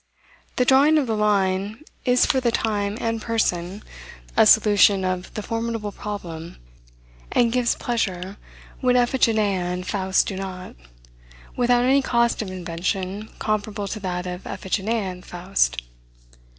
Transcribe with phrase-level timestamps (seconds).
[0.55, 3.83] The drawing of the line is for the time and person,
[4.35, 6.57] a solution of the formidable problem,
[7.31, 8.37] and gives pleasure
[8.79, 10.75] when Iphigenia and Faust do not,
[11.55, 15.83] without any cost of invention comparable to that of Iphigenia and Faust.